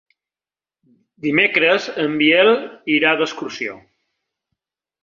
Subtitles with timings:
[1.27, 2.51] Dimecres en Biel
[2.95, 3.79] irà d'excursió.